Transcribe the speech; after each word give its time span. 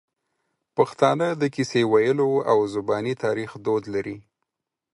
پښتانه 0.77 1.27
د 1.41 1.43
کیسې 1.55 1.81
ویلو 1.91 2.31
او 2.51 2.57
زباني 2.75 3.13
تاریخ 3.23 3.49
دود 3.65 3.83
لري. 3.93 4.17